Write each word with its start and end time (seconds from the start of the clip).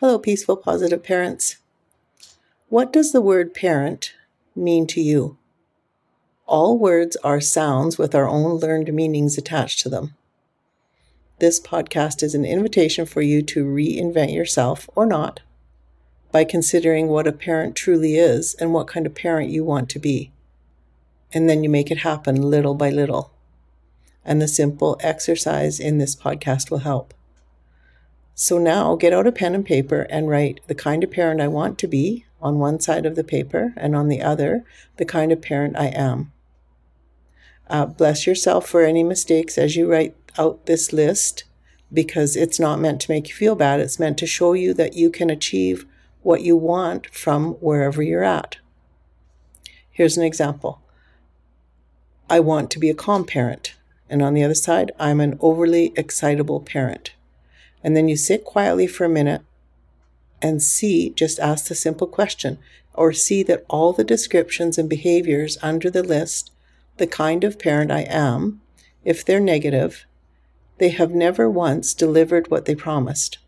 Hello, 0.00 0.16
peaceful, 0.16 0.56
positive 0.56 1.02
parents. 1.02 1.56
What 2.68 2.92
does 2.92 3.10
the 3.10 3.20
word 3.20 3.52
parent 3.52 4.14
mean 4.54 4.86
to 4.86 5.00
you? 5.00 5.38
All 6.46 6.78
words 6.78 7.16
are 7.24 7.40
sounds 7.40 7.98
with 7.98 8.14
our 8.14 8.28
own 8.28 8.60
learned 8.60 8.94
meanings 8.94 9.36
attached 9.36 9.80
to 9.80 9.88
them. 9.88 10.14
This 11.40 11.58
podcast 11.58 12.22
is 12.22 12.36
an 12.36 12.44
invitation 12.44 13.06
for 13.06 13.22
you 13.22 13.42
to 13.42 13.64
reinvent 13.64 14.32
yourself 14.32 14.88
or 14.94 15.04
not 15.04 15.40
by 16.30 16.44
considering 16.44 17.08
what 17.08 17.26
a 17.26 17.32
parent 17.32 17.74
truly 17.74 18.14
is 18.18 18.54
and 18.60 18.72
what 18.72 18.86
kind 18.86 19.04
of 19.04 19.16
parent 19.16 19.50
you 19.50 19.64
want 19.64 19.88
to 19.90 19.98
be. 19.98 20.30
And 21.32 21.50
then 21.50 21.64
you 21.64 21.68
make 21.68 21.90
it 21.90 21.98
happen 21.98 22.40
little 22.40 22.76
by 22.76 22.90
little. 22.90 23.32
And 24.24 24.40
the 24.40 24.46
simple 24.46 24.96
exercise 25.00 25.80
in 25.80 25.98
this 25.98 26.14
podcast 26.14 26.70
will 26.70 26.86
help. 26.86 27.14
So 28.40 28.56
now 28.56 28.94
get 28.94 29.12
out 29.12 29.26
a 29.26 29.32
pen 29.32 29.56
and 29.56 29.66
paper 29.66 30.02
and 30.08 30.28
write 30.28 30.60
the 30.68 30.74
kind 30.76 31.02
of 31.02 31.10
parent 31.10 31.40
I 31.40 31.48
want 31.48 31.76
to 31.78 31.88
be 31.88 32.24
on 32.40 32.60
one 32.60 32.78
side 32.78 33.04
of 33.04 33.16
the 33.16 33.24
paper 33.24 33.74
and 33.76 33.96
on 33.96 34.06
the 34.06 34.22
other, 34.22 34.64
the 34.96 35.04
kind 35.04 35.32
of 35.32 35.42
parent 35.42 35.76
I 35.76 35.86
am. 35.86 36.30
Uh, 37.68 37.86
bless 37.86 38.28
yourself 38.28 38.68
for 38.68 38.84
any 38.84 39.02
mistakes 39.02 39.58
as 39.58 39.74
you 39.74 39.90
write 39.90 40.14
out 40.38 40.66
this 40.66 40.92
list 40.92 41.42
because 41.92 42.36
it's 42.36 42.60
not 42.60 42.78
meant 42.78 43.00
to 43.00 43.10
make 43.10 43.28
you 43.28 43.34
feel 43.34 43.56
bad. 43.56 43.80
It's 43.80 43.98
meant 43.98 44.18
to 44.18 44.26
show 44.26 44.52
you 44.52 44.72
that 44.72 44.94
you 44.94 45.10
can 45.10 45.30
achieve 45.30 45.84
what 46.22 46.42
you 46.42 46.56
want 46.56 47.08
from 47.08 47.54
wherever 47.54 48.04
you're 48.04 48.22
at. 48.22 48.58
Here's 49.90 50.16
an 50.16 50.22
example 50.22 50.80
I 52.30 52.38
want 52.38 52.70
to 52.70 52.78
be 52.78 52.88
a 52.88 52.94
calm 52.94 53.24
parent. 53.24 53.74
And 54.08 54.22
on 54.22 54.34
the 54.34 54.44
other 54.44 54.54
side, 54.54 54.92
I'm 54.96 55.18
an 55.18 55.36
overly 55.40 55.92
excitable 55.96 56.60
parent. 56.60 57.14
And 57.82 57.96
then 57.96 58.08
you 58.08 58.16
sit 58.16 58.44
quietly 58.44 58.86
for 58.86 59.04
a 59.04 59.08
minute 59.08 59.42
and 60.40 60.62
see, 60.62 61.10
just 61.10 61.38
ask 61.38 61.66
the 61.66 61.74
simple 61.74 62.06
question, 62.06 62.58
or 62.94 63.12
see 63.12 63.42
that 63.44 63.64
all 63.68 63.92
the 63.92 64.04
descriptions 64.04 64.78
and 64.78 64.88
behaviors 64.88 65.58
under 65.62 65.90
the 65.90 66.02
list, 66.02 66.50
the 66.96 67.06
kind 67.06 67.44
of 67.44 67.58
parent 67.58 67.90
I 67.90 68.00
am, 68.02 68.60
if 69.04 69.24
they're 69.24 69.40
negative, 69.40 70.04
they 70.78 70.90
have 70.90 71.12
never 71.12 71.48
once 71.50 71.94
delivered 71.94 72.50
what 72.50 72.64
they 72.64 72.74
promised. 72.74 73.38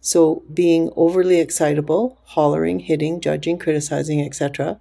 So, 0.00 0.42
being 0.52 0.90
overly 0.96 1.38
excitable, 1.38 2.18
hollering, 2.24 2.80
hitting, 2.80 3.20
judging, 3.20 3.58
criticizing, 3.58 4.20
etc., 4.20 4.80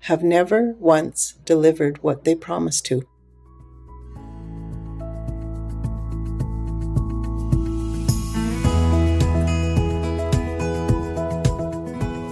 have 0.00 0.22
never 0.22 0.74
once 0.78 1.34
delivered 1.44 2.02
what 2.02 2.24
they 2.24 2.34
promised 2.34 2.84
to. 2.86 3.06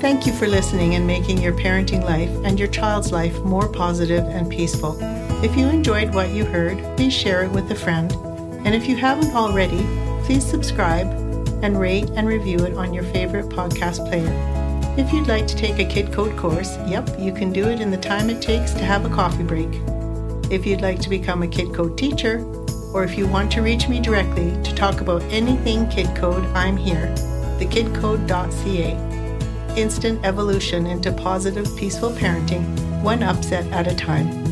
Thank 0.06 0.24
you 0.24 0.32
for 0.32 0.46
listening 0.46 0.94
and 0.94 1.04
making 1.04 1.42
your 1.42 1.52
parenting 1.52 2.04
life 2.04 2.30
and 2.44 2.60
your 2.60 2.68
child's 2.68 3.10
life 3.10 3.40
more 3.40 3.68
positive 3.68 4.24
and 4.26 4.48
peaceful. 4.48 4.96
If 5.42 5.56
you 5.56 5.66
enjoyed 5.66 6.14
what 6.14 6.30
you 6.30 6.44
heard, 6.44 6.78
please 6.96 7.12
share 7.12 7.42
it 7.42 7.50
with 7.50 7.68
a 7.72 7.74
friend. 7.74 8.12
And 8.64 8.72
if 8.72 8.86
you 8.86 8.94
haven't 8.94 9.34
already, 9.34 9.84
please 10.22 10.46
subscribe 10.46 11.08
and 11.64 11.80
rate 11.80 12.08
and 12.10 12.28
review 12.28 12.58
it 12.60 12.74
on 12.74 12.94
your 12.94 13.02
favorite 13.02 13.48
podcast 13.48 14.08
player. 14.08 14.30
If 14.96 15.12
you'd 15.12 15.26
like 15.26 15.48
to 15.48 15.56
take 15.56 15.80
a 15.80 15.84
Kid 15.84 16.12
Code 16.12 16.38
course, 16.38 16.78
yep, 16.86 17.10
you 17.18 17.32
can 17.32 17.52
do 17.52 17.66
it 17.66 17.80
in 17.80 17.90
the 17.90 17.96
time 17.96 18.30
it 18.30 18.40
takes 18.40 18.74
to 18.74 18.84
have 18.84 19.04
a 19.04 19.12
coffee 19.12 19.42
break. 19.42 19.74
If 20.52 20.64
you'd 20.64 20.82
like 20.82 21.00
to 21.00 21.10
become 21.10 21.42
a 21.42 21.48
Kid 21.48 21.74
Code 21.74 21.98
teacher, 21.98 22.44
or 22.94 23.02
if 23.02 23.18
you 23.18 23.26
want 23.26 23.50
to 23.50 23.60
reach 23.60 23.88
me 23.88 23.98
directly 23.98 24.52
to 24.62 24.72
talk 24.72 25.00
about 25.00 25.22
anything 25.32 25.88
Kid 25.88 26.14
Code, 26.14 26.44
I'm 26.54 26.76
here, 26.76 27.12
thekidcode.ca 27.58 29.15
instant 29.76 30.24
evolution 30.24 30.86
into 30.86 31.12
positive, 31.12 31.66
peaceful 31.76 32.10
parenting, 32.10 32.64
one 33.02 33.22
upset 33.22 33.66
at 33.72 33.86
a 33.86 33.94
time. 33.94 34.45